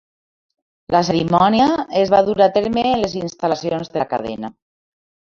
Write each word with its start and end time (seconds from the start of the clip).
La 0.93 1.01
cerimònia 1.09 1.67
es 1.99 2.13
va 2.13 2.21
dur 2.29 2.35
a 2.45 2.47
terme 2.55 2.85
en 2.93 2.97
les 3.03 3.13
instal·lacions 3.19 3.93
de 3.97 4.01
la 4.03 4.07
cadena. 4.15 4.51